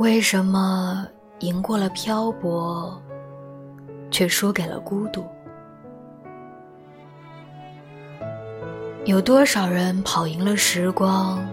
[0.00, 1.06] 为什么
[1.40, 2.98] 赢过了漂泊，
[4.10, 5.22] 却输给了孤独？
[9.04, 11.46] 有多少人跑赢了时光，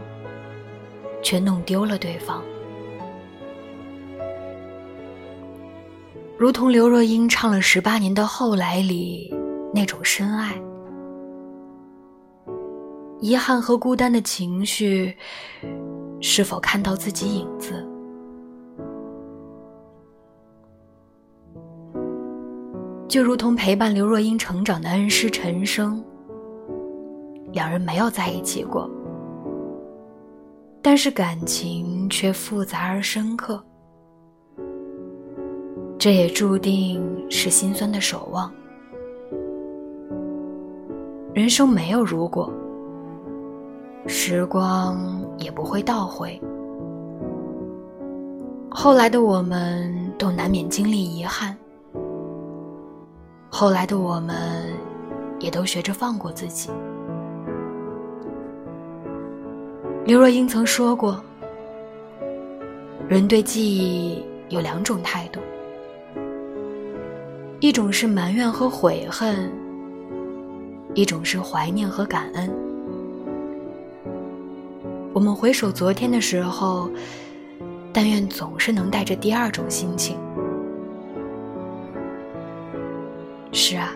[1.22, 2.42] 却弄丢了对方？
[6.38, 9.30] 如同刘若英唱了十八年的《后来》里
[9.74, 10.58] 那种深爱，
[13.20, 15.18] 遗憾和孤单的情绪，
[16.22, 17.86] 是否看到自己影子？
[23.08, 26.04] 就如同陪伴刘若英成长的恩师陈升，
[27.54, 28.90] 两人没有在一起过，
[30.82, 33.64] 但是感情却复杂而深刻。
[35.98, 38.52] 这也注定是心酸的守望。
[41.34, 42.52] 人生没有如果，
[44.06, 46.40] 时光也不会倒回。
[48.70, 51.58] 后来的我们都难免经历遗憾，
[53.60, 54.72] 后来的我们
[55.40, 56.70] 也都学着放过自己。
[60.06, 61.20] 刘若英曾说过
[63.10, 65.40] ：“人对记忆有两种态度。”
[67.60, 69.52] 一种是埋怨和悔恨，
[70.94, 72.48] 一种是怀念和感恩。
[75.14, 76.88] 我们回首昨天的时候，
[77.92, 80.16] 但愿总是能带着第二种心情。
[83.60, 83.92] 是啊，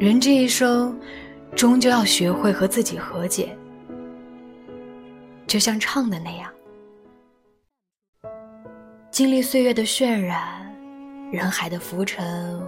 [0.00, 0.98] 人这一生，
[1.54, 3.56] 终究要学会和自己和解，
[5.46, 6.52] 就像唱的那样，
[9.12, 10.60] 经历岁月的渲染。
[11.30, 12.60] 人海的浮沉，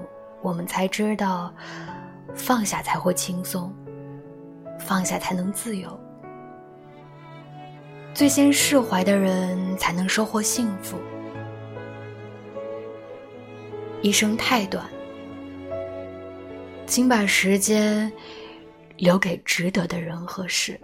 [0.42, 1.52] 我们才知道，
[2.32, 3.74] 放下才会轻松，
[4.78, 6.00] 放下才能自由。
[8.14, 10.96] 最先释怀的人，才能收获幸福。
[14.00, 14.84] 一生太短，
[16.94, 18.12] 请把时间
[18.98, 20.78] 留给值得的人和事。